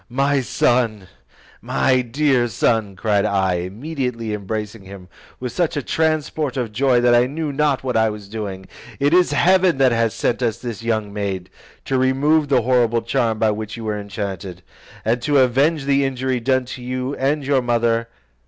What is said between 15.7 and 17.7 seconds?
the injury done to you and your